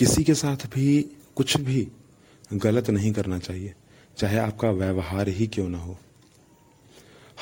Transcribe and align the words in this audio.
किसी 0.00 0.24
के 0.24 0.34
साथ 0.34 0.56
भी 0.56 1.02
कुछ 1.36 1.60
भी 1.60 1.88
गलत 2.52 2.90
नहीं 2.90 3.12
करना 3.12 3.38
चाहिए, 3.38 3.74
चाहे 4.18 4.38
आपका 4.38 4.70
व्यवहार 4.70 5.28
ही 5.28 5.46
क्यों 5.46 5.68
ना 5.68 5.78
हो। 5.78 5.98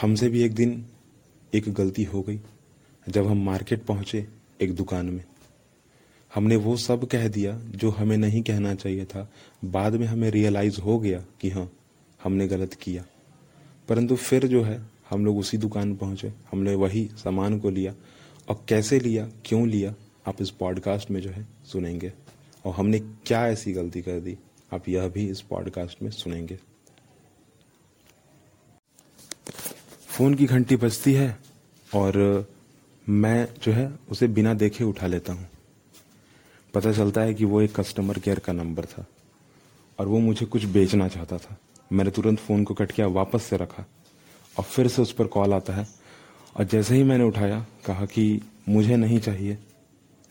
हमसे 0.01 0.29
भी 0.29 0.43
एक 0.43 0.55
दिन 0.55 0.87
एक 1.55 1.73
गलती 1.73 2.05
हो 2.05 2.23
गई, 2.23 2.41
जब 3.09 3.27
हम 3.27 3.45
मार्केट 3.45 3.83
पहुँचे 3.83 4.29
एक 4.61 4.75
दुकान 4.75 5.07
में। 5.07 5.25
हमने 6.35 6.57
वो 6.57 6.77
सब 6.77 7.09
कह 7.09 7.29
दिया 7.29 7.59
जो 7.59 7.91
हमें 7.91 8.17
नहीं 8.17 8.43
कहना 8.43 8.75
चाहिए 8.75 9.05
था। 9.05 9.33
बाद 9.65 9.93
में 9.93 10.07
हमें 10.07 10.31
रियलाइज़ 10.31 10.81
हो 10.81 10.99
गया 10.99 11.25
कि 11.41 11.51
हाँ 11.51 11.73
हमने 12.25 12.49
गलत 12.49 12.75
किया। 12.75 13.05
परंतु 13.89 14.17
फिर 14.17 14.47
जो 14.47 14.63
है, 14.63 14.87
हम 15.11 15.25
लोग 15.25 15.39
उसी 15.39 15.59
दुकान 15.59 15.97
पहुँचे, 15.97 16.33
हमने 16.53 16.75
वही 16.75 17.11
सामान 17.15 17.59
को 17.59 17.71
लिया। 17.71 17.95
और 18.49 18.65
कैसे 18.69 19.01
लिया, 19.01 19.31
क्यों 19.45 19.69
लिया, 19.69 19.95
आप 20.27 20.43
इस 20.43 20.51
पॉडकास्ट 20.51 21.11
में 21.11 21.21
जो 21.21 21.31
है 21.31 21.49
सुनेंगे। 21.65 22.13
और 22.69 22.75
हमने 22.75 22.99
क्या 22.99 23.47
ऐसी 23.49 23.73
गलती 23.73 24.01
कर 24.03 24.19
दी? 24.21 24.37
आप 24.73 24.89
यह 24.89 25.09
भी 25.09 25.29
इस 25.31 25.41
पॉडकास्ट 25.41 26.03
में 26.03 26.11
सुनेंगे। 26.11 26.59
फ़ोन 30.09 30.35
की 30.35 30.47
घंटी 30.47 30.77
बजती 30.77 31.13
है 31.13 31.39
और 31.95 32.47
मैं 33.09 33.49
जो 33.63 33.73
है 33.73 33.89
उसे 34.11 34.27
बिना 34.29 34.53
देखे 34.55 34.85
उठा 34.85 35.07
लेता 35.07 35.33
हूँ। 35.33 35.49
पता 36.75 36.93
चलता 36.93 37.21
है 37.21 37.35
कि 37.35 37.45
वो 37.45 37.61
एक 37.63 37.75
कस्टमर 37.81 38.19
केयर 38.19 38.39
का 38.39 38.53
नंबर 38.53 38.85
था 38.85 39.07
और 39.99 40.09
वो 40.09 40.19
मुझे 40.19 40.47
कुछ 40.47 40.65
बेचना 40.65 41.09
चाहता 41.09 41.39
था। 41.39 41.57
मैंने 41.93 42.11
तुरंत 42.11 42.39
फ़ोन 42.39 42.65
को 42.65 42.75
कट 42.75 42.93
किया, 42.93 43.07
वापस 43.07 43.43
से 43.43 43.57
रखा 43.57 43.87
और 44.59 44.65
फिर 44.65 44.89
से 44.89 45.03
उस 45.03 45.13
पर 45.13 45.27
कॉल 45.27 45.55
आता 45.55 45.73
है 45.73 45.87
और 46.57 46.65
जैसे 46.65 46.97
ही 46.97 47.03
मैंने 47.03 47.25
उठाया, 47.25 47.67
कहा 47.87 48.07
कि 48.07 48.41
मुझे 48.69 48.97
नहीं 48.97 49.21
चाहिए। 49.21 49.59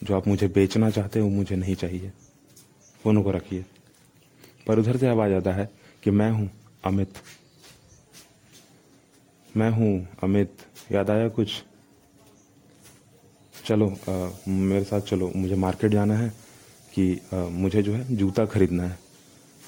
जो 0.03 0.15
आप 0.15 0.27
मुझे 0.27 0.47
बेचना 0.47 0.89
चाहते 0.89 1.19
हो 1.19 1.29
मुझे 1.29 1.55
नहीं 1.55 1.75
चाहिए। 1.75 2.11
फ़ोन 3.07 3.21
को 3.23 3.31
रखिए। 3.31 3.65
पर 4.67 4.79
उधर 4.79 4.97
से 4.97 5.07
आवाज़ 5.07 5.33
आता 5.33 5.51
है 5.51 5.69
कि 6.03 6.11
मैं 6.11 6.31
हूँ 6.31 6.51
अमित। 6.85 7.13
मैं 9.57 9.69
हूँ 9.71 10.07
अमित। 10.23 10.51
याद 10.91 11.09
आया 11.09 11.29
कुछ? 11.29 11.63
चलो 13.65 13.97
आ, 14.09 14.29
मेरे 14.47 14.83
साथ 14.83 15.01
चलो। 15.01 15.31
मुझे 15.35 15.55
मार्केट 15.55 15.91
जाना 15.91 16.17
है 16.17 16.29
कि 16.93 17.21
आ, 17.33 17.37
मुझे 17.37 17.83
जो 17.83 17.93
है 17.93 18.15
जूता 18.15 18.45
खरीदना 18.45 18.83
है। 18.83 18.99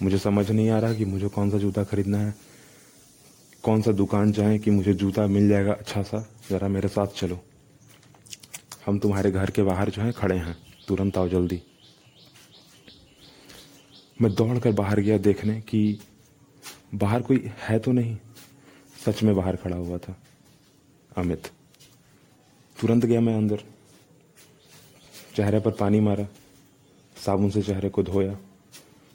मुझे 0.03 0.17
समझ 0.17 0.51
नहीं 0.51 0.69
आ 0.69 0.79
रहा 0.79 0.93
कि 0.93 1.05
मुझे 1.05 1.27
कौन 1.27 1.51
सा 1.51 1.57
जूता 1.57 1.83
खरीदना 1.83 2.17
है। 2.17 2.35
कौन 3.63 3.81
सा 3.81 3.91
दुकान 3.91 4.31
जाए 4.31 4.59
कि 4.59 4.71
मुझे 4.71 4.93
जूता 4.93 5.27
मिल 5.27 5.49
जाएगा 5.49 5.73
अच्छा 5.73 6.01
सा? 6.01 6.29
ज़रा 6.49 6.67
मेरे 6.67 6.87
साथ 6.87 7.07
चलो। 7.07 7.39
हम 8.85 8.99
तुम्हारे 8.99 9.31
घर 9.31 9.49
के 9.49 9.63
बाहर 9.63 9.89
जो 9.89 10.01
है 10.01 10.11
खड़े 10.11 10.37
हैं। 10.37 10.57
तुरंत 10.87 11.17
आओ 11.17 11.29
जल्दी। 11.29 11.61
मैं 14.19 14.33
दौड़ 14.35 14.57
कर 14.59 14.71
बाहर 14.71 14.99
गया 14.99 15.17
देखने 15.17 15.59
कि 15.61 15.99
बाहर 16.95 17.21
कोई 17.21 17.51
है 17.59 17.77
तो 17.79 17.91
नहीं। 17.91 18.17
सच 19.05 19.21
में 19.23 19.35
बाहर 19.35 19.55
खड़ा 19.55 19.75
हुआ 19.75 19.97
था, 19.97 20.15
अमित। 21.17 21.51
तुरंत 22.77 23.05
गया 23.05 23.21
मैं 23.21 23.35
अंदर। 23.35 23.63
चेहरे 25.35 25.59
पर 25.59 25.71
पानी 25.71 25.99
मारा, 25.99 26.27
साबुन 27.15 27.49
से 27.49 27.61
चेहरे 27.61 27.89
को 27.89 28.03
धोया। 28.03 28.37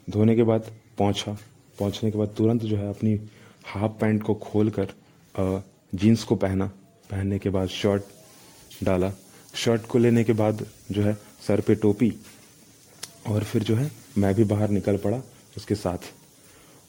धोने 0.07 0.35
के 0.35 0.43
बाद 0.43 0.71
पहुँचा। 0.97 1.37
पहुँचने 1.79 2.11
के 2.11 2.17
बाद 2.17 2.33
तुरंत 2.37 2.61
जो 2.61 2.77
है 2.77 2.89
अपनी 2.89 3.19
हाफ़ 3.65 3.91
पैंट 3.91 4.23
को 4.23 4.33
खोल 4.35 4.69
कर 4.69 4.93
जीन्स 5.93 6.23
को 6.23 6.35
पहना। 6.35 6.67
पहनने 7.09 7.39
के 7.39 7.49
बाद 7.49 7.67
शर्ट 7.69 8.83
डाला। 8.83 9.11
शर्ट 9.55 9.85
को 9.87 9.97
लेने 9.97 10.23
के 10.23 10.33
बाद 10.33 10.65
जो 10.91 11.01
है 11.01 11.13
सर 11.47 11.61
पे 11.61 11.75
टोपी 11.75 12.11
और 13.27 13.43
फिर 13.43 13.63
जो 13.63 13.75
है 13.75 13.91
मैं 14.17 14.33
भी 14.35 14.43
बाहर 14.43 14.69
निकल 14.69 14.97
पड़ा 14.97 15.21
उसके 15.57 15.75
साथ। 15.75 16.11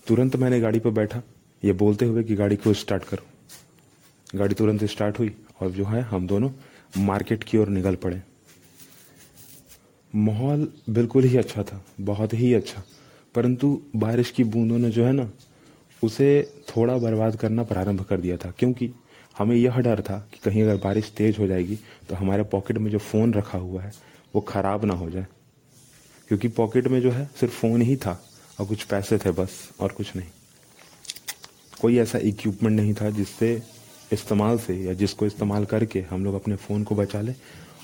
तुरंत 0.06 0.36
मैंने 0.36 0.60
गाड़ी 0.60 0.78
पर 0.78 0.90
बैठा। 0.90 1.22
ये 1.62 1.72
बोलते 1.72 2.04
हुए 2.04 2.22
कि 2.24 2.34
गाड़ी 2.34 2.56
को 2.56 2.72
स्टार्ट 2.72 3.04
करो। 3.04 4.38
गाड़ी 4.38 4.54
तुरंत 4.54 4.84
स्टार्ट 4.84 5.18
हुई 5.18 5.34
और 5.60 5.70
जो 5.70 5.84
है, 5.84 6.02
हम 6.02 6.26
दोनों 6.26 6.50
मार्केट 6.98 7.44
की 7.44 7.58
ओर 7.58 7.68
निकल 7.68 7.94
पड़े। 7.94 8.22
माहौल 10.14 10.72
बिल्कुल 10.90 11.24
ही 11.24 11.36
अच्छा 11.36 11.62
था, 11.62 11.84
बहुत 12.00 12.34
ही 12.34 12.52
अच्छा। 12.54 12.82
परंतु 13.34 13.80
बारिश 13.96 14.30
की 14.30 14.44
बूंदों 14.44 14.78
ने 14.78 14.90
जो 14.90 15.04
है 15.04 15.12
ना, 15.12 15.30
उसे 16.02 16.52
थोड़ा 16.68 16.96
बर्बाद 16.98 17.36
करना 17.36 17.62
प्रारंभ 17.62 18.02
कर 18.02 18.20
दिया 18.20 18.36
था। 18.36 18.50
क्योंकि 18.50 18.90
हमें 19.38 19.56
यह 19.56 19.78
डर 19.78 20.00
था 20.00 20.18
कि 20.32 20.40
कहीं 20.44 20.62
अगर 20.62 20.76
बारिश 20.76 21.12
तेज 21.16 21.38
हो 21.38 21.46
जाएगी 21.46 21.78
तो 22.08 22.14
हमारे 22.14 22.42
पॉकेट 22.42 22.78
में 22.78 22.90
जो 22.90 22.98
फ़ोन 22.98 23.34
रखा 23.34 23.58
हुआ 23.58 23.82
है, 23.82 23.92
वो 24.34 24.40
ख़राब 24.40 24.84
ना 24.84 24.94
हो 24.94 25.10
जाए। 25.10 25.26
क्योंकि 26.28 26.48
पॉकेट 26.48 26.88
में 26.88 27.00
जो 27.00 27.10
है 27.10 27.28
सिर्फ़ 27.40 27.54
फ़ोन 27.54 27.82
ही 27.82 27.96
था 27.96 28.20
और 28.60 28.66
कुछ 28.66 28.82
पैसे 28.82 29.18
थे 29.18 29.30
बस 29.30 29.50
और 29.80 29.92
कुछ 29.92 30.14
नहीं। 30.16 30.28
कोई 31.80 31.98
ऐसा 31.98 32.18
इक्विपमेंट 32.18 32.80
नहीं 32.80 32.94
था 32.94 33.10
जिससे 33.10 33.62
इस्तेमाल 34.12 34.58
से 34.58 34.76
या 34.76 34.92
जिसको 34.94 35.26
इस्तेमाल 35.26 35.64
करके 35.64 36.00
हम 36.10 36.24
लोग 36.24 36.34
अपने 36.34 36.56
फ़ोन 36.56 36.84
को 36.84 36.94
बचा 36.94 37.20
लें 37.20 37.34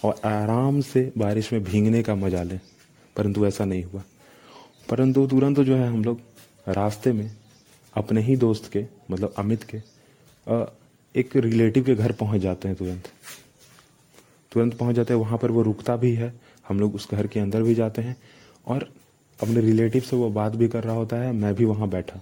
और 0.04 0.20
आराम 0.24 0.80
से 0.80 1.10
बारिश 1.18 1.52
में 1.52 1.62
भींगने 1.64 2.02
का 2.02 2.14
मज़ा 2.14 2.42
लें। 2.42 2.60
परंतु 3.16 3.46
ऐसा 3.46 3.64
नहीं 3.64 3.84
हुआ। 3.84 4.02
परंतु 4.88 5.26
तुरंत 5.26 5.60
जो 5.60 5.76
है 5.76 5.88
हम 5.88 6.04
लोग 6.04 6.20
रास्ते 6.68 7.12
में 7.12 7.30
अपने 7.94 8.20
ही 8.20 8.36
दोस्त 8.36 8.70
के 8.72 8.84
मतलब 9.10 9.34
अमित 9.38 9.64
के 9.64 9.78
एक 11.14 11.36
रिलेटिव 11.36 11.84
के 11.84 11.94
घर 11.94 12.12
पहुँच 12.12 12.40
जाते 12.40 12.68
हैं 12.68 12.76
तुरंत। 12.76 13.08
तुरंत 14.52 14.74
पहुँच 14.74 14.96
जाते 14.96 15.14
हैं, 15.14 15.20
वहाँ 15.20 15.38
पर 15.38 15.50
वो 15.50 15.62
रुकता 15.62 15.96
भी 15.96 16.14
है 16.14 16.32
हम 16.72 16.80
लोग 16.80 16.94
उस 16.94 17.08
घर 17.10 17.26
के 17.26 17.40
अंदर 17.40 17.62
भी 17.62 17.74
जाते 17.74 18.02
हैं 18.02 18.16
और 18.66 18.88
अपने 19.38 19.60
रिलेटिव 19.60 20.02
से 20.02 20.16
वो 20.16 20.28
बात 20.32 20.52
भी 20.52 20.68
कर 20.68 20.84
रहा 20.84 20.94
होता 20.96 21.16
है, 21.16 21.32
मैं 21.32 21.54
भी 21.54 21.64
वहाँ 21.64 21.88
बैठा। 21.90 22.20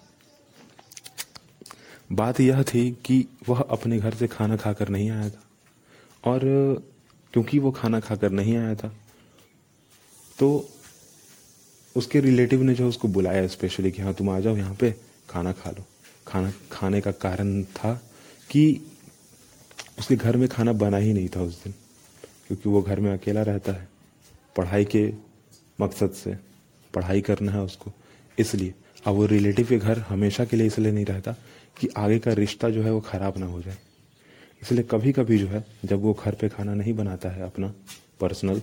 बात 2.13 2.41
यह 2.41 2.63
थी 2.65 2.91
कि 3.05 3.25
वह 3.49 3.61
अपने 3.61 3.99
घर 3.99 4.15
से 4.15 4.27
खाना 4.29 4.57
खाकर 4.57 4.89
नहीं 4.89 5.11
आया 5.11 5.29
था। 5.31 5.43
और 6.25 6.41
क्योंकि 7.35 7.59
वो 7.59 7.71
खाना 7.71 8.01
खाकर 8.01 8.31
नहीं 8.33 8.57
आया 8.57 8.75
था 8.75 8.93
तो 10.39 10.49
उसके 11.97 12.21
रिलेटिव 12.21 12.63
ने 12.63 12.75
जो 12.75 12.89
उसको 12.89 13.09
बुलाया 13.09 13.47
स्पेशली 13.49 13.91
कि 13.91 14.03
हाँ 14.03 14.15
तुम 14.15 14.31
आ 14.31 14.39
जाओ 14.41 14.57
यहाँ 14.57 14.75
पे, 14.75 14.95
खाना 15.29 15.53
खा 15.53 15.71
लो। 15.71 15.85
खाना 16.27 16.53
खाने 16.73 17.01
का 17.01 17.11
कारण 17.13 17.63
था 17.65 17.95
कि 18.51 18.81
उसके 19.99 20.17
घर 20.17 20.37
में 20.37 20.49
खाना 20.49 20.73
बना 20.75 20.97
ही 20.97 21.13
नहीं 21.13 21.29
था 21.29 21.41
उस 21.43 21.63
दिन, 21.65 21.75
क्योंकि 22.49 22.69
वो 22.69 22.83
घर 22.83 23.01
में 23.01 23.13
अकेला 23.13 23.43
रहता 23.43 23.73
है। 23.73 23.89
पढ़ाई 24.57 24.85
के 24.85 25.05
मकसद 25.79 26.11
से 26.13 26.37
पढ़ाई 26.95 27.21
करना 27.21 27.53
है 27.53 27.63
उसको। 27.63 27.93
इसलिए 28.39 28.75
अब 29.07 29.15
वो 29.15 29.27
रिलेटिव 29.27 29.67
के 29.67 29.79
घर 29.79 29.99
हमेशा 29.99 30.45
के 30.45 30.57
लिए 30.57 30.67
इसलिए 30.67 30.93
नहीं 30.93 31.05
रहता 31.05 31.35
कि 31.77 31.89
आगे 31.97 32.19
का 32.19 32.33
रिश्ता 32.33 32.71
जो 32.71 32.83
है 32.83 32.93
वो 32.93 33.01
खराब 33.01 33.39
ना 33.39 33.47
हो 33.47 33.61
जाए। 33.63 33.77
इसलिए 34.63 34.83
कभी 34.91 35.13
कभी 35.13 35.39
जो 35.39 35.47
है, 35.47 35.65
जब 35.85 36.03
वो 36.03 36.13
घर 36.15 36.35
पे 36.35 36.49
खाना 36.49 36.75
नहीं 36.75 36.95
बनाता 36.95 37.29
है 37.29 37.43
अपना 37.43 37.73
पर्सनल 38.21 38.61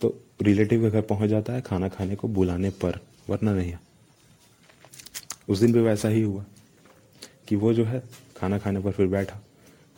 तो 0.00 0.14
रिलेटिव 0.42 0.82
के 0.82 0.90
घर 0.90 1.00
पहुँच 1.02 1.30
जाता 1.30 1.52
है 1.52 1.60
खाना 1.60 1.88
खाने 1.88 2.16
को 2.16 2.28
बुलाने 2.28 2.70
पर, 2.72 2.98
वरना 3.30 3.52
नहीं 3.52 3.70
है। 3.70 3.80
उस 5.48 5.58
दिन 5.58 5.72
भी 5.72 5.80
वैसा 5.80 6.08
ही 6.08 6.22
हुआ 6.22 6.44
कि 7.48 7.56
वो 7.56 7.72
जो 7.74 7.84
है, 7.84 8.02
खाना 8.36 8.58
खाने 8.58 8.80
पर 8.80 8.92
फिर 8.92 9.06
बैठा। 9.06 9.40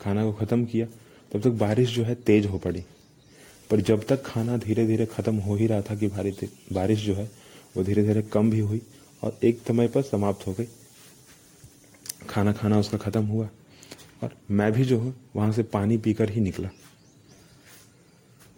खाना 0.01 0.23
को 0.23 0.33
ख़त्म 0.35 0.65
किया, 0.65 0.85
तब 1.31 1.41
तक 1.41 1.49
बारिश 1.59 1.95
जो 1.95 2.03
है 2.03 2.15
तेज 2.17 2.45
हो 2.45 2.57
पड़ी। 2.57 2.83
पर 3.73 3.81
जब 3.81 4.03
तक 4.03 4.21
खाना 4.25 4.55
धीरे 4.57 4.85
धीरे 4.87 5.05
ख़त्म 5.05 5.35
हो 5.35 5.55
ही 5.55 5.67
रहा 5.67 5.81
था 5.81 5.95
कि 5.95 6.07
भारी 6.07 6.31
बारिश 6.73 6.99
जो 6.99 7.13
है, 7.15 7.23
वो 7.77 7.83
धीरे 7.83 8.03
धीरे 8.03 8.21
कम 8.21 8.51
भी 8.51 8.59
हुई 8.59 8.81
और 9.23 9.39
एक 9.43 9.61
समय 9.67 9.87
पर 9.87 10.01
समाप्त 10.01 10.45
हो 10.47 10.53
गई। 10.53 10.67
खाना 12.29 12.51
खाना 12.53 12.79
उसका 12.79 12.97
ख़त्म 12.97 13.25
हुआ 13.25 13.47
और 14.23 14.35
मैं 14.51 14.71
भी 14.71 14.85
जो 14.85 14.99
हूँ, 14.99 15.15
वहाँ 15.35 15.51
से 15.51 15.63
पानी 15.63 15.97
पीकर 15.97 16.29
ही 16.29 16.41
निकला। 16.41 16.69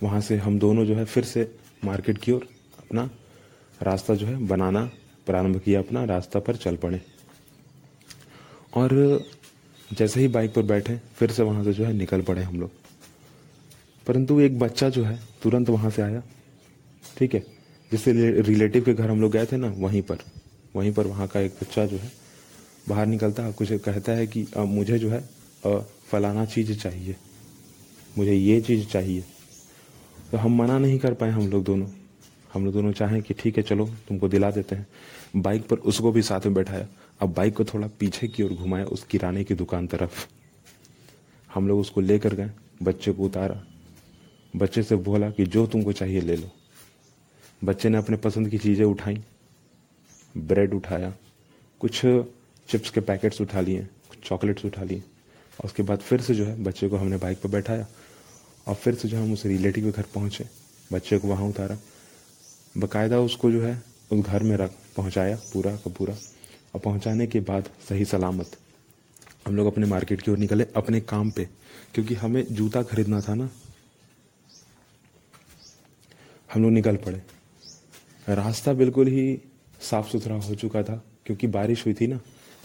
वहाँ 0.01 0.21
से 0.21 0.37
हम 0.37 0.59
दोनों 0.59 0.85
जो 0.85 0.95
है 0.95 1.05
फिर 1.05 1.23
से 1.23 1.49
मार्केट 1.85 2.17
की 2.17 2.31
ओर 2.31 2.47
अपना 2.79 3.09
रास्ता 3.81 4.15
जो 4.15 4.27
है 4.27 4.37
बनाना 4.47 4.89
प्रारंभ 5.27 5.59
किया, 5.59 5.79
अपना 5.79 6.03
रास्ता 6.05 6.39
पर 6.39 6.55
चल 6.55 6.75
पड़े। 6.75 7.01
और 8.73 9.23
जैसे 9.89 10.19
ही 10.19 10.27
बाइक 10.27 10.53
पर 10.53 10.61
बैठे, 10.63 11.01
फिर 11.15 11.31
से 11.31 11.43
वहाँ 11.43 11.63
से 11.63 11.73
जो 11.73 11.85
है 11.85 11.93
निकल 11.93 12.21
पड़े 12.21 12.43
हम 12.43 12.59
लोग। 12.59 12.83
परंतु 14.07 14.39
एक 14.39 14.59
बच्चा 14.59 14.89
जो 14.89 15.03
है 15.03 15.19
तुरंत 15.43 15.69
वहाँ 15.69 15.89
से 15.89 16.01
आया। 16.01 16.23
ठीक 17.17 17.33
है? 17.33 17.43
जिससे 17.91 18.41
रिलेटिव 18.41 18.83
के 18.83 18.93
घर 18.93 19.09
हम 19.09 19.21
लोग 19.21 19.31
गए 19.31 19.45
थे 19.45 19.57
ना 19.57 19.73
वहीं 19.77 20.01
पर। 20.01 20.17
वहीं 20.75 20.93
पर 20.93 21.07
वहाँ 21.07 21.27
का 21.27 21.39
एक 21.39 21.51
बच्चा 21.51 21.85
जो 21.85 21.97
है 21.97 22.11
बाहर 22.89 23.05
निकलता 23.05 23.43
है 23.43 23.53
कुछ 23.53 23.73
कहता 23.73 24.11
है 24.11 24.27
कि 24.27 24.47
आ, 24.57 24.63
मुझे 24.63 24.99
जो 24.99 25.09
है 25.09 25.29
आ, 25.67 25.77
फलाना 25.79 26.45
चीज़ 26.45 26.79
चाहिए। 26.79 27.15
मुझे 28.17 28.33
ये 28.33 28.61
चीज़ 28.61 28.87
चाहिए। 28.87 29.23
तो 30.31 30.37
हम 30.37 30.55
मना 30.55 30.79
नहीं 30.79 30.99
कर 30.99 31.13
पाए 31.13 31.29
हम 31.29 31.47
लोग 31.47 31.63
दोनों। 31.63 31.87
हम 32.53 32.65
लोग 32.65 32.73
दोनों 32.73 32.91
चाहें 32.91 33.21
कि 33.21 33.33
ठीक 33.33 33.57
है 33.57 33.63
चलो 33.63 33.85
तुमको 33.85 34.27
दिला 34.27 34.51
देते 34.51 34.75
हैं। 34.75 34.87
बाइक 35.35 35.67
पर 35.67 35.77
उसको 35.77 36.11
भी 36.11 36.21
साथ 36.21 36.41
में 36.45 36.53
बैठाया। 36.53 36.87
अब 37.19 37.33
बाइक 37.33 37.55
को 37.55 37.65
थोड़ा 37.65 37.87
पीछे 37.99 38.27
की 38.27 38.43
ओर 38.43 38.53
घुमाया 38.53 38.85
उस 38.85 39.03
किराने 39.03 39.43
की 39.43 39.55
दुकान 39.55 39.87
तरफ़। 39.87 40.27
हम 41.53 41.67
लोग 41.67 41.79
उसको 41.79 42.01
लेकर 42.01 42.33
गए 42.33 42.51
बच्चे 42.83 43.11
को 43.11 43.23
उतारा। 43.23 43.65
बच्चे 44.55 44.83
से 44.83 44.95
बोला 44.95 45.29
कि 45.29 45.45
जो 45.45 45.65
तुमको 45.67 45.91
चाहिए 45.91 46.21
ले 46.21 46.35
लो। 46.35 46.49
बच्चे 47.61 47.89
ने 47.89 47.97
अपने 47.97 48.17
पसंद 48.17 48.49
की 48.49 48.57
चीज़ें 48.57 48.85
उठाई 48.85 49.21
ब्रेड 50.35 50.73
उठाया, 50.73 51.13
कुछ 51.81 52.01
चिप्स 52.69 52.89
के 52.89 53.01
पैकेट्स 53.01 53.41
उठा 53.41 53.61
लिए, 53.61 53.83
कुछ 54.09 54.27
चॉकलेट्स 54.27 54.65
उठा 54.65 54.83
लिए। 54.83 54.99
और 54.99 55.65
उसके 55.65 55.83
बाद 55.83 55.99
फिर 55.99 56.21
से 56.21 56.35
जो 56.35 56.45
है 56.45 56.63
बच्चे 56.63 56.87
को 56.89 56.97
हमने 56.97 57.17
बाइक 57.17 57.41
पर 57.41 57.49
बैठाया 57.49 57.87
और 58.67 58.75
फिर 58.75 58.95
से 58.95 59.07
जो 59.07 59.17
हम 59.17 59.33
उस 59.33 59.45
रिलेटिव 59.45 59.83
के 59.83 59.91
घर 59.91 60.05
पहुँचे। 60.13 60.45
बच्चे 60.91 61.17
को 61.17 61.27
वहाँ 61.27 61.47
उतारा। 61.47 61.77
बकायदा 62.77 63.19
उसको 63.19 63.51
जो 63.51 63.61
है 63.61 63.81
उस 64.11 64.19
घर 64.19 64.43
में 64.43 64.55
रख, 64.57 64.71
पहुँचाया 64.97 65.35
पूरा 65.53 65.75
का 65.75 65.91
पूरा। 65.91 66.15
और 66.73 66.81
पहुँचाने 66.81 67.27
के 67.27 67.39
बाद 67.39 67.69
सही 67.89 68.05
सलामत। 68.05 68.57
हम 69.47 69.55
लोग 69.55 69.67
अपने 69.67 69.85
मार्केट 69.85 70.21
की 70.21 70.31
ओर 70.31 70.37
निकले 70.37 70.65
अपने 70.75 70.99
काम 71.01 71.31
पे, 71.31 71.47
क्योंकि 71.93 72.15
हमें 72.15 72.45
जूता 72.51 72.83
खरीदना 72.83 73.21
था 73.21 73.35
ना। 73.35 73.49
हम 76.49 76.61
लोग 76.61 76.71
निकल 76.71 76.95
पड़े। 76.97 77.21
रास्ता 78.27 78.73
बिल्कुल 78.73 79.07
ही 79.07 79.41
साफ़ 79.81 80.09
सुथरा 80.09 80.35
हो 80.37 80.55
चुका 80.55 80.83
था, 80.83 81.01
क्योंकि 81.25 81.47
बारिश 81.47 81.85
हुई 81.85 81.93
थी 81.93 82.07
ना। 82.07 82.19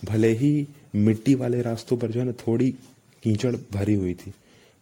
भले 0.04 0.28
ही 0.32 0.66
मिट्टी 0.96 1.34
वाले 1.34 1.62
रास्तों 1.62 1.96
पर 1.96 2.10
जो 2.10 2.20
है 2.20 2.26
ना 2.26 2.32
थोड़ी 2.38 2.70
कीचड़ 3.22 3.54
भरी 3.72 3.94
हुई 3.94 4.14
थी, 4.14 4.32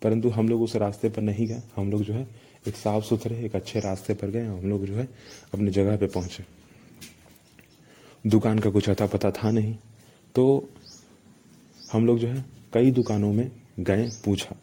परंतु 0.03 0.29
हम 0.29 0.49
लोग 0.49 0.63
उस 0.63 0.77
रास्ते 0.77 1.09
पर 1.09 1.23
नहीं 1.23 1.47
गए। 1.47 1.63
हम 1.77 1.91
लोग 1.91 2.03
जो 2.03 2.15
है 2.15 2.27
एक 2.69 2.77
साफ़ 2.77 3.05
सुथरे 3.05 3.45
एक 3.45 3.57
अच्छे 3.57 3.81
रास्ते 3.81 4.15
पर 4.15 4.31
गए। 4.31 4.45
हम 4.45 4.69
लोग 4.71 4.85
जो 4.87 4.95
है 4.95 5.09
अपनी 5.55 5.71
जगह 5.71 5.97
पे 5.97 6.07
पहुँचे। 6.09 6.45
दुकान 8.25 8.59
का 8.59 8.71
कुछ 8.71 8.89
अता 8.91 9.07
पता 9.07 9.31
था 9.33 9.51
नहीं 9.51 9.77
तो 10.35 10.69
हम 11.93 12.07
लोग 12.07 12.19
जो 12.19 12.29
है 12.29 12.45
कई 12.75 12.91
दुकानों 12.91 13.33
में 13.33 13.51
गए, 13.81 14.09
पूछा। 14.25 14.57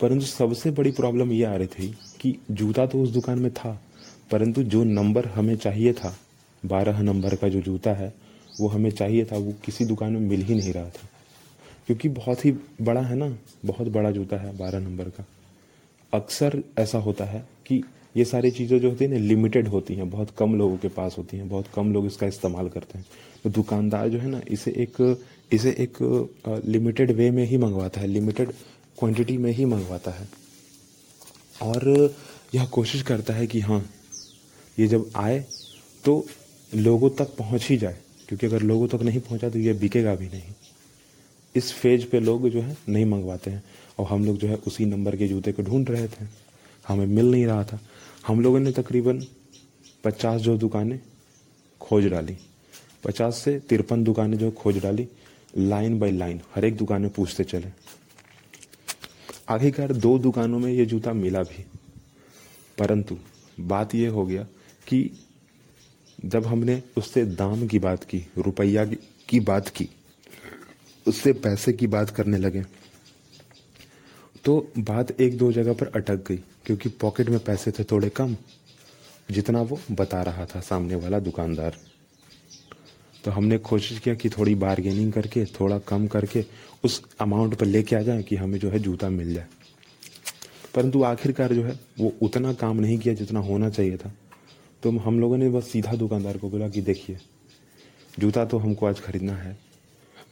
परंतु 0.00 0.26
सबसे 0.26 0.70
बड़ी 0.70 0.90
प्रॉब्लम 0.90 1.32
ये 1.32 1.44
आ 1.44 1.54
रही 1.56 1.66
थी 1.68 1.94
कि 2.20 2.34
जूता 2.50 2.86
तो 2.86 3.02
उस 3.02 3.10
दुकान 3.10 3.38
में 3.38 3.50
था, 3.52 3.80
परंतु 4.30 4.62
जो 4.62 4.82
नंबर 4.84 5.26
हमें 5.26 5.56
चाहिए 5.56 5.92
था, 5.92 6.16
बारह 6.62 7.02
नंबर 7.02 7.34
का 7.34 7.48
जो 7.48 7.60
जूता 7.60 7.92
है, 7.92 8.12
वो 8.60 8.68
हमें 8.68 8.90
चाहिए 8.90 9.24
था, 9.24 9.36
वो 9.36 9.54
किसी 9.64 9.84
दुकान 9.84 10.12
में 10.12 10.20
मिल 10.20 10.42
ही 10.42 10.54
नहीं 10.54 10.72
रहा 10.72 10.84
था। 10.84 11.08
क्योंकि 11.86 12.08
बहुत 12.08 12.44
ही 12.44 12.52
बड़ा 12.82 13.00
है 13.00 13.16
ना, 13.16 13.36
बहुत 13.66 13.88
बड़ा 13.88 14.10
जूता 14.10 14.36
है 14.36 14.56
बारह 14.58 14.78
नंबर 14.78 15.08
का। 15.08 15.24
अक्सर 16.12 16.62
ऐसा 16.78 16.98
होता 16.98 17.24
है 17.24 17.46
कि 17.66 17.82
ये 18.16 18.24
सारी 18.24 18.50
चीज़ें 18.50 18.78
जो 18.80 18.88
होती 18.88 19.04
हैं 19.04 19.12
ना 19.12 19.18
लिमिटेड 19.18 19.68
होती 19.68 19.94
हैं, 19.94 20.08
बहुत 20.10 20.30
कम 20.38 20.54
लोगों 20.54 20.76
के 20.76 20.88
पास 20.88 21.18
होती 21.18 21.36
हैं, 21.36 21.48
बहुत 21.48 21.66
कम 21.74 21.92
लोग 21.92 22.06
इसका 22.06 22.26
इस्तेमाल 22.26 22.68
करते 22.68 22.98
हैं। 22.98 23.06
तो 23.44 23.50
दुकानदार 23.50 24.08
जो 24.08 24.18
है 24.18 24.28
ना, 24.28 24.40
इसे 24.48 24.70
एक 24.72 25.16
इसे 25.52 25.70
एक 25.78 25.98
लिमिटेड 26.66 27.10
वे 27.10 27.30
में 27.30 27.44
ही 27.44 27.56
मंगवाता 27.56 28.00
है 28.00 28.06
लिमिटेड 28.06 28.52
क्वांटिटी 28.98 29.36
में 29.36 29.50
ही 29.52 29.64
मंगवाता 29.64 30.10
है। 30.10 30.28
और 31.62 32.14
यह 32.54 32.66
कोशिश 32.66 33.02
करता 33.02 33.34
है 33.34 33.46
कि 33.46 33.60
हाँ 33.60 33.84
ये 34.78 34.86
जब 34.86 35.10
आए 35.16 35.38
तो 36.04 36.24
लोगों 36.72 37.10
तक 37.10 37.34
पहुँच 37.36 37.66
ही 37.68 37.76
जाए, 37.76 37.96
क्योंकि 38.28 38.46
अगर 38.46 38.62
लोगों 38.62 38.88
तक 38.88 39.02
नहीं 39.02 39.20
पहुँचा 39.20 39.48
तो 39.48 39.58
ये 39.58 39.72
बिकेगा 39.72 40.14
भी 40.14 40.26
नहीं। 40.26 40.52
इस 41.54 41.72
फ़ेज़ 41.72 42.04
पे 42.06 42.20
लोग 42.20 42.48
जो 42.48 42.60
है 42.62 42.76
नहीं 42.88 43.04
मंगवाते 43.04 43.50
हैं। 43.50 43.62
और 43.98 44.06
हम 44.06 44.24
लोग 44.24 44.36
जो 44.38 44.48
है 44.48 44.54
उसी 44.66 44.84
नंबर 44.84 45.16
के 45.16 45.28
जूते 45.28 45.52
को 45.52 45.62
ढूंढ 45.62 45.90
रहे 45.90 46.08
थे। 46.08 46.26
हमें 46.88 47.06
मिल 47.06 47.30
नहीं 47.30 47.46
रहा 47.46 47.64
था। 47.64 47.80
हम 48.26 48.40
लोगों 48.40 48.60
ने 48.60 48.72
तकरीबन 48.72 49.24
पचास 50.04 50.40
जो 50.40 50.56
दुकानें 50.58 50.98
खोज 51.80 52.06
डाली। 52.06 52.36
पचास 53.04 53.36
से 53.36 53.58
तिरपन 53.60 54.04
दुकानें 54.04 54.36
जो 54.38 54.50
खोज 54.50 54.78
डाली, 54.78 55.08
लाइन 55.58 55.98
बाय 55.98 56.10
लाइन, 56.10 56.40
हर 56.54 56.64
एक 56.64 56.76
दुकान 56.76 57.02
में 57.02 57.10
पूछते 57.10 57.44
चले। 57.44 57.68
आखिरकार 59.48 59.92
दो 59.92 60.18
दुकानों 60.18 60.58
में 60.58 60.70
ये 60.72 60.84
जूता 60.86 61.12
मिला 61.12 61.42
भी। 61.42 61.64
परंतु 62.78 63.16
बात 63.60 63.94
यह 63.94 64.10
हो 64.10 64.24
गया 64.26 64.42
कि 64.86 65.10
जब 66.24 66.46
हमने 66.46 66.82
उससे 66.96 67.24
दाम 67.26 67.66
की 67.66 67.78
बात 67.78 68.04
की, 68.04 68.24
रुपया 68.38 68.84
की 69.28 69.40
बात 69.40 69.68
की, 69.68 69.88
उससे 71.06 71.32
पैसे 71.34 71.72
की 71.72 71.86
बात 71.86 72.10
करने 72.10 72.38
लगे 72.38 72.64
तो 74.44 74.72
बात 74.78 75.20
एक 75.20 75.36
दो 75.38 75.50
जगह 75.52 75.72
पर 75.72 75.86
अटक 75.96 76.24
गई, 76.28 76.36
क्योंकि 76.66 76.88
पॉकेट 76.90 77.28
में 77.28 77.38
पैसे 77.40 77.70
थे 77.70 77.84
थोड़े 77.84 78.08
कम, 78.10 78.36
जितना 79.30 79.62
वो 79.62 79.78
बता 79.90 80.22
रहा 80.22 80.46
था 80.46 80.60
सामने 80.60 80.94
वाला 80.94 81.18
दुकानदार। 81.20 81.76
तो 83.24 83.30
हमने 83.30 83.58
कोशिश 83.58 83.98
किया 83.98 84.14
कि 84.14 84.28
थोड़ी 84.28 84.54
बारगेनिंग 84.54 85.12
करके, 85.12 85.44
थोड़ा 85.44 85.78
कम 85.78 86.06
करके 86.06 86.44
उस 86.84 87.02
अमाउंट 87.20 87.54
पर 87.54 87.66
लेके 87.66 87.96
आ 87.96 88.00
जाए 88.00 88.22
कि 88.22 88.36
हमें 88.36 88.58
जो 88.58 88.70
है 88.70 88.78
जूता 88.78 89.08
मिल 89.08 89.34
जाए। 89.34 89.46
परंतु 90.74 91.02
आखिरकार 91.02 91.52
जो 91.52 91.64
है, 91.64 91.80
वो 91.98 92.12
उतना 92.22 92.52
काम 92.52 92.76
नहीं 92.76 92.98
किया 92.98 93.14
जितना 93.14 93.40
होना 93.40 93.70
चाहिए 93.70 93.96
था। 93.96 94.12
तो 94.82 94.90
हम 94.90 95.20
लोगों 95.20 95.36
ने 95.36 95.48
बस 95.48 95.68
सीधा 95.68 95.92
दुकानदार 95.92 96.36
को 96.36 96.50
बोला 96.50 96.68
कि 96.68 96.80
देखिए, 96.80 97.18
जूता 98.18 98.44
तो 98.44 98.58
हमको 98.58 98.86
आज 98.86 99.00
खरीदना 99.00 99.32
है। 99.32 99.58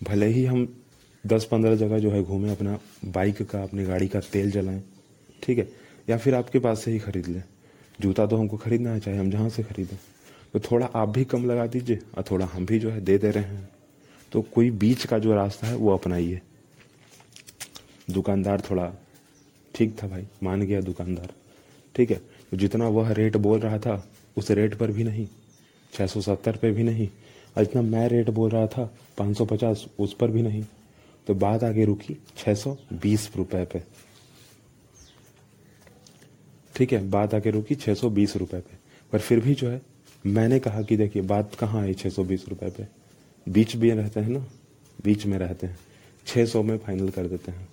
भले 0.02 0.26
ही 0.26 0.44
हम 0.44 0.82
दस 1.26 1.44
पंद्रह 1.44 1.76
जगह 1.76 1.98
जो 1.98 2.10
है 2.10 2.22
घूमें, 2.22 2.50
अपना 2.50 2.78
बाइक 3.04 3.42
का, 3.42 3.62
अपनी 3.62 3.84
गाड़ी 3.84 4.08
का 4.08 4.20
तेल 4.20 4.50
जलाएँ, 4.50 4.82
ठीक 5.42 5.58
है, 5.58 5.68
या 6.10 6.16
फिर 6.18 6.34
आपके 6.34 6.58
पास 6.58 6.84
से 6.84 6.90
ही 6.90 6.98
खरीद 6.98 7.26
लें। 7.26 7.42
जूता 8.00 8.26
तो 8.26 8.36
हमको 8.36 8.56
खरीदना 8.56 8.90
है, 8.90 9.00
चाहे 9.00 9.18
हम 9.18 9.30
जहाँ 9.30 9.48
से 9.48 9.62
खरीदें। 9.62 9.98
तो 10.56 10.60
थोड़ा 10.60 10.86
आप 10.86 11.08
भी 11.08 11.24
कम 11.24 11.44
लगा 11.44 11.66
दीजिए 11.66 11.98
और 12.16 12.24
थोड़ा 12.30 12.46
हम 12.46 12.66
भी 12.66 12.78
जो 12.78 12.90
है 12.90 13.00
दे 13.00 13.16
दे 13.18 13.30
रहे 13.30 13.44
हैं। 13.44 13.68
तो 14.32 14.40
कोई 14.44 14.70
बीच 14.72 15.04
का 15.06 15.18
जो 15.18 15.34
रास्ता 15.34 15.66
है, 15.66 15.74
वो 15.74 15.92
अपनाइए। 15.94 16.40
दुकानदार 18.10 18.60
थोड़ा 18.60 18.86
ठीक 19.74 19.96
था 20.02 20.06
भाई, 20.08 20.26
मान 20.42 20.62
गया 20.62 20.80
दुकानदार। 20.80 21.32
ठीक 21.94 22.10
है 22.10 22.16
तो 22.50 22.56
जितना 22.56 22.88
वह 22.88 23.10
रेट 23.12 23.36
बोल 23.36 23.60
रहा 23.60 23.78
था, 23.78 24.08
उस 24.36 24.50
रेट 24.50 24.74
पर 24.74 24.90
भी 24.90 25.04
नहीं 25.04 25.26
छः 25.92 26.06
सौ 26.06 26.20
सत्तर 26.20 26.56
पे 26.56 26.70
भी 26.70 26.82
नहीं, 26.82 27.08
और 27.56 27.64
जितना 27.64 27.82
मैं 27.82 28.08
रेट 28.08 28.30
बोल 28.30 28.50
रहा 28.50 28.66
था, 28.66 28.84
पाँच 29.18 29.36
सौ 29.38 29.44
पचास, 29.44 29.84
उस 29.98 30.14
पर 30.14 30.30
भी 30.30 30.42
नहीं। 30.42 30.64
तो 31.26 31.34
बात 31.34 31.64
आगे 31.64 31.84
रुकी 31.84 32.16
छः 32.36 32.54
सौ 32.54 32.76
बीस 32.92 33.30
रुपए 33.36 33.64
पे। 33.64 33.82
ठीक 36.74 36.92
है, 36.92 37.08
बात 37.10 37.34
आगे 37.34 37.50
रुकी 37.50 37.74
छः 37.74 37.94
सौ 37.94 38.10
बीस 38.10 38.36
रुपए 38.36 38.60
पे। 38.60 38.78
पर 39.12 39.18
फिर 39.18 39.40
भी 39.40 39.54
जो 39.54 39.70
है 39.70 39.80
मैंने 40.26 40.58
कहा 40.58 40.82
कि 40.82 40.96
देखिए, 40.96 41.22
बात 41.22 41.54
कहाँ 41.54 41.82
आई 41.82 41.94
छः 41.94 42.10
सौ 42.10 42.24
बीस 42.24 42.48
रुपये 42.48 42.70
पे? 42.70 42.86
बीच 43.50 43.76
भी 43.76 43.90
रहते 43.90 44.20
हैं 44.20 44.28
ना? 44.28 44.46
बीच 45.04 45.26
में 45.26 45.38
रहते 45.38 45.66
हैं। 45.66 45.78
छः 46.26 46.46
सौ 46.46 46.62
में 46.62 46.78
फाइनल 46.78 47.08
कर 47.08 47.26
देते 47.26 47.52
हैं। 47.52 47.68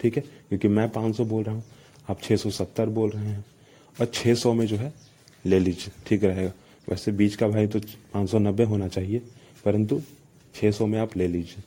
ठीक 0.00 0.16
है? 0.16 0.22
क्योंकि 0.48 0.68
मैं 0.68 0.88
पाँच 0.88 1.16
सौ 1.16 1.24
बोल 1.24 1.44
रहा 1.44 1.54
हूँ, 1.54 1.64
आप 2.10 2.22
छः 2.22 2.36
सौ 2.36 2.50
सत्तर 2.50 2.86
बोल 2.86 3.10
रहे 3.10 3.26
हैं। 3.26 3.44
और 4.00 4.06
छः 4.06 4.34
सौ 4.34 4.54
में 4.54 4.66
जो 4.66 4.76
है, 4.76 4.92
ले 5.46 5.58
लीजिए, 5.58 5.92
ठीक 6.06 6.24
रहेगा। 6.24 6.52
वैसे 6.88 7.12
बीच 7.12 7.34
का 7.34 7.48
भाई 7.48 7.66
तो 7.66 7.80
पाँच 8.14 8.30
सौ 8.30 8.38
नब्बे 8.38 8.64
होना 8.64 8.88
चाहिए, 8.88 9.22
परंतु 9.64 10.02
छः 10.54 10.70
सौ 10.70 10.86
में 10.86 10.98
आप 10.98 11.16
ले 11.16 11.28
लीजिए। 11.28 11.62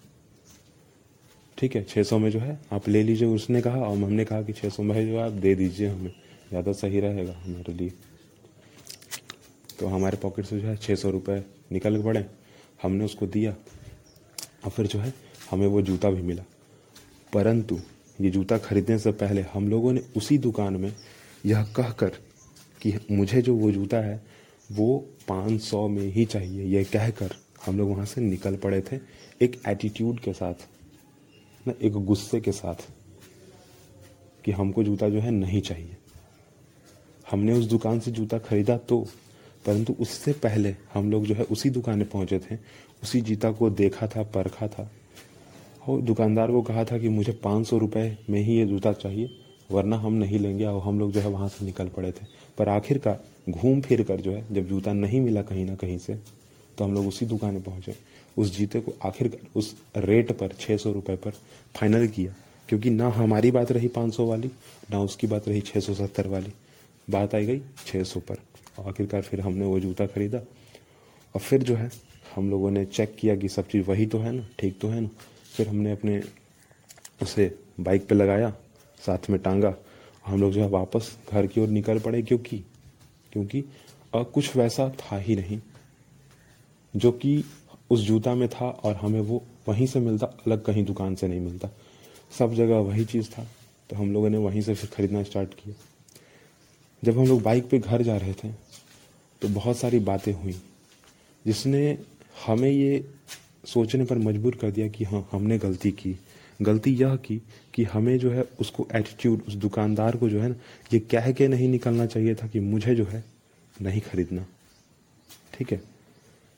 ठीक 1.58 1.76
है? 1.76 1.84
छः 1.84 2.04
सौ 2.04 2.20
में 2.20 2.32
जो 2.32 2.40
है, 2.40 2.60
आप 2.72 2.90
ले 2.90 3.04
लीजिए, 3.04 3.28
उसने 3.28 3.62
कहा, 3.62 3.80
और 3.80 3.98
हमने 3.98 4.26
कहा 4.26 4.42
कि 4.42 4.54
छः 4.54 4.70
सौ 4.70 4.84
में 4.84 5.12
जो 5.12 5.20
है, 5.20 5.26
आप 5.26 5.32
दे 5.32 5.56
दीजिए 5.56 5.88
हमें। 5.88 6.12
ज़्यादा 6.50 6.72
सही 6.72 7.00
रहेगा 7.00 7.34
हमारे 7.34 7.74
लिए। 7.74 7.94
तो 9.80 9.88
हमारे 9.88 10.18
पॉकेट 10.18 10.46
से 10.46 10.60
जो 10.60 10.68
है 10.68 10.76
छः 10.76 10.96
सौ 10.96 11.10
रुपये 11.10 11.44
निकल 11.72 12.04
पड़े। 12.04 12.26
हमने 12.84 13.06
उसको 13.06 13.28
दिया। 13.28 13.56
और 14.66 14.70
फिर 14.70 14.88
जो 14.88 15.00
है, 15.00 15.14
हमें 15.52 15.68
वो 15.68 15.82
जूता 15.82 16.10
भी 16.10 16.22
मिला। 16.22 16.44
परंतु 17.34 17.80
ये 18.22 18.30
जूता 18.30 18.58
खरीदने 18.58 19.00
से 19.00 19.12
पहले 19.12 19.42
हम 19.42 19.68
लोगों 19.68 19.94
ने 19.94 20.02
उसी 20.18 20.38
दुकान 20.38 20.78
में 20.78 20.96
यह 21.46 21.64
कह 21.64 21.90
कर 21.92 22.10
कि 22.82 22.94
मुझे 23.12 23.42
जो 23.42 23.56
वो 23.56 23.72
जूता 23.72 23.98
है, 23.98 24.26
वो 24.72 25.10
पाँच 25.28 25.62
सौ 25.62 25.88
में 25.88 26.04
ही 26.04 26.26
चाहिए। 26.26 26.66
यह 26.66 26.84
कहकर 26.84 27.36
हम 27.66 27.78
लोग 27.78 27.90
वहाँ 27.90 28.06
से 28.06 28.22
निकल 28.22 28.56
पड़े 28.56 28.82
थे 28.82 29.00
एक 29.42 29.62
एटीट्यूड 29.68 30.20
के 30.20 30.34
साथ, 30.34 30.54
ना 31.68 31.74
एक 31.82 31.94
गुस्से 31.94 32.42
के 32.42 32.52
साथ 32.52 32.76
कि 34.46 34.52
हमको 34.52 34.84
जूता 34.84 35.10
जो 35.10 35.20
है 35.20 35.32
नहीं 35.32 35.62
चाहिए। 35.62 35.98
हमने 37.32 37.54
उस 37.54 37.66
दुकान 37.66 38.00
से 38.00 38.12
जूता 38.12 38.38
खरीदा 38.40 38.78
तो 38.78 39.08
परंतु 39.66 39.96
उससे 40.00 40.34
पहले 40.34 40.76
हम 40.94 41.12
लोग 41.12 41.26
जो 41.26 41.36
है 41.36 41.44
उसी 41.44 41.70
दुकान 41.70 41.98
में 41.98 42.08
पहुँचे 42.10 42.40
थे, 42.40 42.56
उसी 43.04 43.22
जीता 43.22 43.52
को 43.52 43.70
देखा 43.70 44.08
था, 44.08 44.24
परखा 44.26 44.68
था। 44.68 44.90
और 45.88 46.02
दुकानदार 46.02 46.52
को 46.52 46.62
कहा 46.62 46.84
था 46.84 46.98
कि 46.98 47.10
मुझे 47.10 47.32
पाँच 47.44 47.68
सौ 47.68 47.78
रुपये 47.78 48.18
में 48.30 48.40
ही 48.40 48.58
ये 48.58 48.66
जूता 48.66 48.94
चाहिए, 48.94 49.30
वरना 49.72 49.98
हम 49.98 50.14
नहीं 50.14 50.40
लेंगे, 50.40 50.66
और 50.66 50.82
हम 50.82 51.00
लोग 51.00 51.12
जो 51.12 51.22
है 51.22 51.30
वहाँ 51.30 51.48
से 51.50 51.66
निकल 51.66 51.88
पड़े 51.88 52.12
थे। 52.12 52.26
पर 52.58 52.70
आखिरकार 52.70 53.24
घूम 53.50 53.82
फिर 53.82 54.04
कर 54.04 54.22
जो 54.22 54.32
है, 54.32 54.46
जब 54.52 54.68
जूता 54.68 54.94
नहीं 54.94 55.22
मिला 55.22 55.42
कहीं 55.42 55.66
ना 55.66 55.76
कहीं 55.76 55.98
से 55.98 56.20
तो 56.78 56.86
हम 56.86 56.94
लोग 56.94 57.08
उसी 57.08 57.26
दुकान 57.26 57.60
पहुँचे। 57.62 57.96
उस 58.38 58.56
जीते 58.58 58.80
को 58.80 58.94
आखिरकार 59.04 59.50
उस 59.56 59.76
रेट 59.98 60.32
पर 60.32 60.54
छः 60.60 60.78
सौ 60.78 60.92
रुपये 60.92 61.16
पर 61.16 61.32
फाइनल 61.76 62.08
किया, 62.08 62.34
क्योंकि 62.70 62.90
ना 62.90 63.10
हमारी 63.10 63.52
बात 63.52 63.72
रही 63.72 63.88
पाँच 63.90 64.14
सौ 64.14 64.26
वाली, 64.26 64.52
ना 64.92 65.00
उसकी 65.00 65.28
बात 65.28 65.48
रही 65.48 65.62
छः 65.62 65.80
सौ 65.80 65.94
सत्तर 65.96 66.28
वाली। 66.28 66.54
बात 67.08 67.36
आई 67.36 67.46
गई 67.46 67.62
छः 67.86 68.04
सौ 68.04 68.20
पर। 68.20 68.38
आखिरकार 68.80 69.22
फिर 69.22 69.42
हमने 69.42 69.66
वो 69.66 69.80
जूता 69.80 70.06
खरीदा। 70.08 70.38
और 70.38 71.42
फिर 71.42 71.64
जो 71.64 71.76
है, 71.76 71.90
हम 72.36 72.50
लोगों 72.50 72.72
ने 72.72 72.86
चेक 72.86 73.16
किया 73.20 73.36
कि 73.36 73.50
सब 73.50 73.68
चीज़ 73.68 73.86
वही 73.86 74.06
तो 74.06 74.20
है 74.20 74.32
ना, 74.32 74.48
ठीक 74.60 74.80
तो 74.80 74.88
है 74.88 75.02
ना। 75.02 75.10
फिर 75.56 75.68
हमने 75.68 75.92
अपने 75.92 76.22
उसे 77.22 77.56
बाइक 77.80 78.08
पे 78.08 78.16
लगाया, 78.16 78.50
साथ 79.00 79.30
में 79.30 79.40
टांगा। 79.42 79.74
हम 80.26 80.42
लोग 80.42 80.52
जो 80.52 80.62
है 80.62 80.68
वापस 80.70 81.12
घर 81.32 81.48
की 81.48 81.62
ओर 81.62 81.68
निकल 81.70 82.00
पड़े 82.00 82.22
क्योंकि 82.22 82.58
क्योंकि 83.34 83.64
और 84.14 84.24
कुछ 84.26 84.56
वैसा 84.58 84.90
था 85.00 85.18
ही 85.18 85.36
नहीं, 85.36 85.60
जो 86.94 87.12
कि 87.12 87.44
उस 87.90 88.00
जूता 88.00 88.34
में 88.36 88.48
था 88.50 88.70
और 88.70 88.96
हमें 88.96 89.20
वो 89.22 89.42
वहीं 89.68 89.88
से 89.88 90.00
मिलता, 90.00 90.26
अलग 90.26 90.64
कहीं 90.64 90.84
दुकान 90.86 91.16
से 91.16 91.28
नहीं 91.28 91.40
मिलता। 91.40 91.70
सब 92.32 92.54
जगह 92.54 92.78
वही 92.80 93.06
चीज़ 93.06 93.30
था 93.30 93.48
तो 93.90 93.96
हम 93.96 94.12
लोगों 94.14 94.30
ने 94.30 94.38
वहीं 94.38 94.62
से 94.62 94.74
फिर 94.76 94.90
खरीदना 94.90 95.24
स्टार्ट 95.24 95.54
किया। 95.54 95.76
जब 97.04 97.18
हम 97.20 97.26
लोग 97.26 97.42
बाइक 97.42 97.70
पे 97.70 97.80
घर 97.80 98.02
जा 98.02 98.18
रहे 98.18 98.34
थे 98.34 98.50
तो 99.42 99.48
बहुत 99.48 99.78
सारी 99.78 100.00
बातें 100.00 100.32
हुई, 100.34 100.56
जिसने 101.46 101.98
हमें 102.46 102.70
ये 102.70 103.06
सोचने 103.66 104.06
पर 104.06 104.18
मजबूर 104.18 104.56
कर 104.56 104.72
दिया 104.72 104.88
कि 104.88 105.04
हाँ 105.04 105.28
हमने 105.32 105.58
गलती 105.58 105.92
की। 105.92 106.16
गलती 106.62 106.92
यह 106.96 107.16
की 107.16 107.42
कि 107.74 107.84
हमें 107.84 108.18
जो 108.20 108.32
है 108.32 108.44
उसको 108.60 108.88
एटीट्यूड 108.96 109.42
उस 109.48 109.54
दुकानदार 109.56 110.16
को 110.18 110.30
जो 110.30 110.42
है 110.42 110.50
ना, 110.50 110.56
ये 110.94 111.00
कह 111.02 111.32
के 111.32 111.48
नहीं 111.48 111.68
निकलना 111.70 112.06
चाहिए 112.06 112.36
था 112.36 112.48
कि 112.48 112.60
मुझे 112.60 112.96
जो 112.96 113.06
है 113.06 113.24
नहीं 113.82 114.02
खरीदना। 114.02 114.46
ठीक 115.54 115.72
है? 115.72 115.82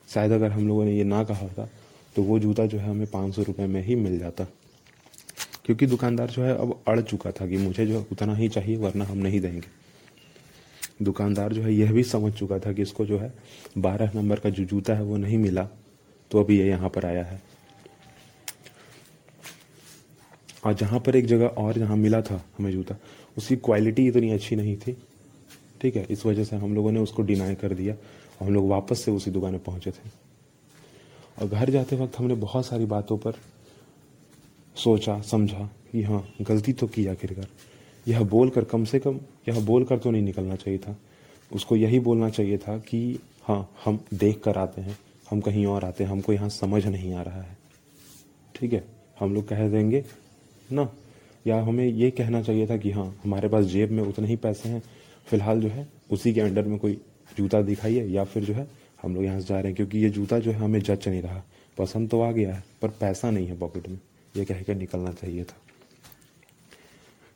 शायद 0.08 0.32
अगर 0.32 0.50
हम 0.50 0.66
लोगों 0.68 0.84
ने 0.84 0.96
ये 0.96 1.04
ना 1.04 1.22
कहा 1.24 1.48
था 1.48 1.68
तो 2.16 2.22
वो 2.22 2.38
जूता 2.38 2.66
जो 2.66 2.78
है 2.78 2.90
हमें 2.90 3.06
पाँच 3.06 3.34
सौ 3.34 3.42
रुपये 3.42 3.66
में 3.66 3.82
ही 3.82 3.94
मिल 3.94 4.18
जाता। 4.18 4.44
क्योंकि 5.64 5.86
दुकानदार 5.86 6.30
जो 6.30 6.42
है 6.42 6.56
अब 6.56 6.80
अड़ 6.88 7.00
चुका 7.00 7.30
था 7.30 7.46
कि 7.46 7.56
मुझे 7.56 7.86
जो 7.86 8.06
उतना 8.12 8.34
ही 8.34 8.48
चाहिए, 8.48 8.76
वरना 8.76 9.04
हम 9.04 9.18
नहीं 9.18 9.40
देंगे। 9.40 9.62
दुकानदार 11.04 11.52
जो 11.52 11.62
है, 11.62 11.72
यह 11.74 11.92
भी 11.92 12.02
समझ 12.04 12.32
चुका 12.32 12.58
था 12.58 12.72
कि 12.72 12.82
इसको 12.82 13.04
जो 13.06 13.18
है, 13.18 13.32
बारह 13.78 14.10
नंबर 14.14 14.40
का 14.40 14.50
जो 14.50 14.64
जूता 14.64 14.94
है 14.94 15.02
वो 15.02 15.16
नहीं 15.16 15.38
मिला 15.38 15.68
तो 16.30 16.40
अभी 16.40 16.58
ये 16.58 16.68
यहाँ 16.68 16.88
पर 16.88 17.06
आया 17.06 17.24
है। 17.24 17.40
और 20.64 20.74
जहाँ 20.74 21.00
पर 21.00 21.16
एक 21.16 21.26
जगह 21.26 21.46
और 21.46 21.78
जहाँ 21.78 21.96
मिला 21.96 22.20
था 22.22 22.42
हमें 22.58 22.70
जूता, 22.72 22.96
उसकी 23.38 23.56
क्वालिटी 23.58 24.06
इतनी 24.08 24.30
अच्छी 24.30 24.56
नहीं 24.56 24.76
थी। 24.76 24.96
ठीक 25.80 25.96
है, 25.96 26.06
इस 26.10 26.24
वजह 26.26 26.44
से 26.44 26.56
हम 26.56 26.74
लोगों 26.74 26.92
ने 26.92 27.00
उसको 27.00 27.22
डिनाई 27.22 27.54
कर 27.54 27.74
दिया, 27.74 27.94
और 27.94 28.46
हम 28.46 28.54
लोग 28.54 28.68
वापस 28.68 29.04
से 29.04 29.10
उसी 29.10 29.30
दुकान 29.30 29.52
में 29.52 29.62
पहुँचे 29.62 29.90
थे। 29.90 30.10
और 31.38 31.48
घर 31.48 31.70
जाते 31.70 31.96
वक्त 31.96 32.18
हमने 32.18 32.34
बहुत 32.36 32.66
सारी 32.66 32.84
बातों 32.86 33.18
पर 33.18 33.34
सोचा, 34.76 35.20
समझा 35.20 35.68
कि 35.92 36.02
हाँ 36.02 36.24
गलती 36.42 36.72
तो 36.72 36.86
की 36.86 37.06
आखिरकार। 37.06 37.46
यह 38.08 38.20
बोलकर 38.20 38.64
कम 38.64 38.84
से 38.84 38.98
कम, 38.98 39.20
यह 39.48 39.60
बोलकर 39.60 39.98
तो 39.98 40.10
नहीं 40.10 40.22
निकलना 40.22 40.56
चाहिए 40.56 40.78
था। 40.78 40.98
उसको 41.52 41.76
यही 41.76 42.00
बोलना 42.00 42.28
चाहिए 42.28 42.58
था 42.58 42.78
कि 42.78 43.18
हाँ 43.42 43.70
हम 43.84 44.04
देख 44.14 44.40
कर 44.40 44.58
आते 44.58 44.80
हैं, 44.80 44.98
हम 45.30 45.40
कहीं 45.40 45.66
और 45.66 45.84
आते 45.84 46.04
हैं, 46.04 46.10
हमको 46.10 46.32
यहाँ 46.32 46.48
समझ 46.48 46.86
नहीं 46.86 47.14
आ 47.14 47.22
रहा 47.22 47.42
है। 47.42 47.56
ठीक 48.54 48.72
है? 48.72 48.84
हम 49.20 49.34
लोग 49.34 49.48
कह 49.48 49.68
देंगे, 49.68 50.04
ना। 50.72 50.94
या 51.46 51.62
हमें 51.62 51.86
ये 51.86 52.10
कहना 52.10 52.42
चाहिए 52.42 52.66
था 52.66 52.76
कि 52.76 52.90
हाँ 52.90 53.20
हमारे 53.24 53.48
पास 53.48 53.64
जेब 53.64 53.90
में 53.90 54.02
उतने 54.02 54.28
ही 54.28 54.36
पैसे 54.36 54.68
हैं। 54.68 54.82
फ़िलहाल 55.26 55.60
जो 55.60 55.68
है, 55.68 55.88
उसी 56.10 56.34
के 56.34 56.40
अंडर 56.40 56.62
में 56.62 56.78
कोई 56.78 57.00
जूता 57.36 57.62
दिखाइए, 57.62 58.06
या 58.06 58.24
फिर 58.24 58.44
जो 58.44 58.54
है, 58.54 58.68
हम 59.02 59.14
लोग 59.14 59.24
यहाँ 59.24 59.40
से 59.40 59.46
जा 59.46 59.54
रहे 59.54 59.66
हैं, 59.66 59.74
क्योंकि 59.74 59.98
ये 59.98 60.10
जूता 60.10 60.38
जो 60.38 60.50
है, 60.50 60.58
हमें 60.58 60.80
जच 60.80 61.08
नहीं 61.08 61.22
रहा। 61.22 61.42
पसंद 61.78 62.10
तो 62.10 62.20
आ 62.20 62.32
गया 62.32 62.54
है, 62.54 62.64
पर 62.82 62.88
पैसा 62.88 63.30
नहीं 63.30 63.46
है 63.46 63.58
पॉकेट 63.58 63.88
में। 63.88 63.98
ये 64.36 64.44
कह 64.44 64.62
कर 64.62 64.74
निकलना 64.74 65.12
चाहिए 65.12 65.44
था। 65.44 65.56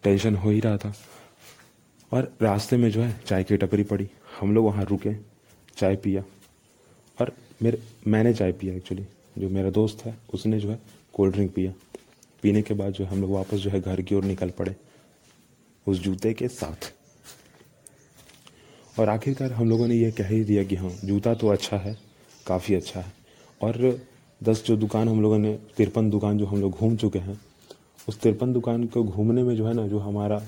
टेंशन 0.07 0.37
हो 0.37 0.51
ही 0.51 0.61
रहा 0.61 0.77
था। 0.77 0.95
और 2.13 2.37
रास्ते 2.43 2.77
में 2.77 2.91
जो 2.91 3.03
है 3.03 3.21
चाय 3.27 3.45
की 3.45 3.57
टपरी 3.57 3.83
पड़ी। 3.83 4.09
हम 4.41 4.55
लोग 4.55 4.65
वहाँ 4.65 4.85
रुके, 4.85 5.15
चाय 5.77 5.97
पिया। 5.97 6.25
और 7.21 7.33
मेरे, 7.63 7.79
मैंने 8.07 8.35
चाय 8.35 8.53
पिया 8.53 8.75
एक्चुअली 8.75 9.07
जो 9.39 9.49
मेरा 9.49 9.71
दोस्त 9.71 10.05
है, 10.05 10.17
उसने 10.35 10.61
जो 10.61 10.71
है 10.71 10.79
कोल्ड 11.13 11.35
ड्रिंक 11.35 11.55
पिया। 11.55 11.73
पीने 12.43 12.63
के 12.63 12.75
बाद 12.75 12.93
जो 12.93 13.05
हम 13.05 13.21
लोग 13.21 13.31
वापस 13.31 13.57
जो 13.57 13.71
है 13.71 13.81
घर 13.81 14.03
की 14.03 14.15
ओर 14.15 14.25
निकल 14.25 14.51
पड़े, 14.51 14.77
उस 15.87 15.99
जूते 15.99 16.35
के 16.35 16.49
साथ। 16.49 16.95
और 19.01 19.09
आखिरकार 19.09 19.53
हम 19.53 19.71
लोगों 19.71 19.89
ने 19.89 19.95
यह 19.95 20.11
कह 20.11 20.29
ही 20.29 20.45
दिया 20.45 20.65
कि 20.65 20.77
हाँ 20.77 20.91
जूता 21.05 21.35
तो 21.35 21.49
अच्छा 21.49 21.77
है, 21.77 21.99
काफ़ी 22.47 22.75
अच्छा 22.75 23.01
है। 23.01 23.13
और 23.63 24.07
दस 24.43 24.65
जो 24.67 24.77
दुकान 24.77 25.09
हम 25.09 25.23
लोगों 25.23 25.39
ने, 25.39 25.59
तिरपन 25.77 26.11
दुकान 26.11 26.39
जो 26.39 26.47
हम 26.47 26.61
लोग 26.61 26.73
घूम 26.73 26.97
चुके 26.97 27.19
हैं 27.19 27.41
उस 28.09 28.21
तिरपन 28.21 28.53
दुकान 28.53 28.87
को 28.87 29.03
घूमने 29.05 29.43
में 29.43 29.55
जो 29.57 29.67
है 29.67 29.75
ना, 29.75 29.87
जो 29.87 29.99
हमारा 29.99 30.43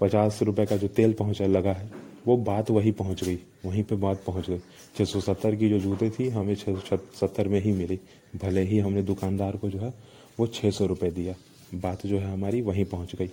पचास 0.00 0.38
रुपए 0.42 0.66
का 0.66 0.76
जो 0.76 0.88
तेल 0.88 1.12
पहुँचा 1.12 1.46
लगा 1.46 1.72
है, 1.72 1.90
वो 2.26 2.36
बात 2.36 2.70
वही 2.70 2.90
पहुँच 2.92 3.24
गई, 3.24 3.38
वहीं 3.64 3.82
पे 3.84 3.96
बात 3.96 4.22
पहुँच 4.26 4.48
गई। 4.50 4.58
छः 4.96 5.04
सौ 5.04 5.20
सत्तर 5.20 5.54
की 5.54 5.68
जो 5.68 5.78
जूते 5.78 6.10
थी, 6.10 6.28
हमें 6.28 6.54
छः 6.54 6.74
सौ 6.74 6.96
सत्तर 7.20 7.48
में 7.48 7.60
ही 7.60 7.72
मिली। 7.72 7.98
भले 8.36 8.62
ही 8.62 8.78
हमने 8.78 9.02
दुकानदार 9.02 9.56
को 9.56 9.70
जो 9.70 9.78
है, 9.78 9.92
वो 10.38 10.46
छः 10.46 10.70
सौ 10.70 10.86
रुपये 10.86 11.10
दिया, 11.10 11.34
बात 11.74 12.06
जो 12.06 12.18
है 12.18 12.32
हमारी 12.32 12.60
वहीं 12.60 12.84
पहुँच 12.84 13.14
गई। 13.16 13.30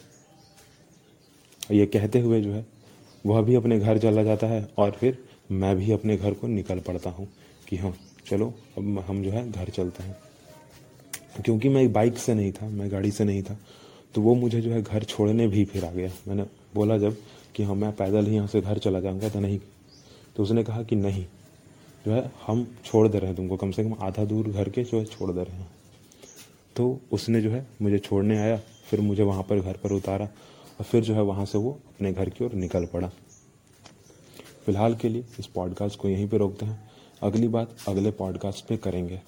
ये 1.72 1.86
कहते 1.86 2.20
हुए 2.20 2.42
जो 2.42 2.52
है, 2.52 2.66
वह 3.26 3.42
भी 3.42 3.56
अपने 3.56 3.80
घर 3.80 3.98
चला 3.98 4.24
जाता 4.24 4.48
है 4.48 4.68
और 4.78 4.92
फिर 4.92 5.18
मैं 5.52 5.76
भी 5.76 5.92
अपने 5.92 6.18
घर 6.18 6.34
को 6.34 6.48
निकल 6.48 6.80
पड़ता 6.80 7.10
हूँ 7.10 7.28
कि 7.68 7.78
हाँ 7.78 7.94
चलो, 8.28 8.54
अब 8.78 9.04
हम 9.08 9.24
जो 9.24 9.32
है, 9.32 9.52
घर 9.52 9.70
चलते 9.70 10.04
हैं। 10.04 10.25
क्योंकि 11.36 11.70
मैं 11.70 11.92
बाइक 11.94 12.18
से 12.18 12.34
नहीं 12.34 12.52
था, 12.52 12.68
मैं 12.70 12.92
गाड़ी 12.92 13.12
से 13.12 13.24
नहीं 13.24 13.42
था 13.44 13.58
तो 14.16 14.22
वो 14.22 14.36
मुझे 14.36 14.62
जो 14.62 14.72
है 14.72 14.82
घर 14.82 15.04
छोड़ने 15.04 15.48
भी 15.48 15.64
फिर 15.66 15.86
आ 15.86 15.92
गया। 15.92 16.12
मैंने 16.28 16.44
बोला 16.76 16.98
जब 16.98 17.18
कि 17.56 17.64
हाँ 17.64 17.76
मैं 17.76 17.92
पैदल 17.92 18.26
ही 18.26 18.36
यहाँ 18.36 18.48
से 18.48 18.62
घर 18.62 18.78
चला 18.78 19.00
जाऊँगा 19.00 19.30
तो 19.30 19.40
नहीं। 19.40 19.60
तो 20.36 20.44
उसने 20.44 20.64
कहा 20.64 20.84
कि 20.84 20.96
नहीं, 20.96 21.26
जो 22.06 22.12
है 22.12 22.32
हम 22.48 22.66
छोड़ 22.86 23.08
दे 23.08 23.20
रहे 23.20 23.28
हैं 23.28 23.36
तुमको, 23.38 23.58
कम 23.58 23.72
से 23.72 23.84
कम 23.84 23.96
आधा 24.02 24.26
दूर 24.26 24.48
घर 24.48 24.70
के 24.70 24.84
जो 24.84 25.00
है 25.00 25.06
छोड़ 25.06 25.32
दे 25.32 25.44
रहे 25.44 25.58
हैं। 25.58 25.68
तो 26.76 27.00
उसने 27.12 27.42
जो 27.42 27.52
है 27.52 27.66
मुझे 27.82 28.00
छोड़ने 28.00 28.38
आया, 28.38 28.58
फिर 28.90 29.02
मुझे 29.02 29.24
वहाँ 29.24 29.44
पर 29.44 29.60
घर 29.60 29.78
पर 29.84 29.92
उतारा 29.92 30.26
और 30.26 30.84
फिर 30.84 31.04
जो 31.04 31.14
है 31.14 31.22
वहाँ 31.22 31.46
से 31.46 31.58
वो 31.58 31.72
अपने 31.90 32.14
घर 32.14 32.30
की 32.30 32.46
ओर 32.46 32.54
निकल 32.54 32.86
पड़ा। 32.86 33.08
फ़िलहाल 34.66 34.96
के 34.96 35.10
लिए 35.10 35.26
इस 35.40 35.46
पॉडकास्ट 35.46 36.00
को 36.00 36.10
यहीं 36.10 36.28
पर 36.28 36.38
रोकते 36.38 36.66
हैं। 36.66 36.84
अगली 37.24 37.48
बात 37.48 37.76
अगले 37.88 38.12
पॉडकास्ट 38.12 38.66
पे 38.66 38.78
करेंगे। 38.78 39.22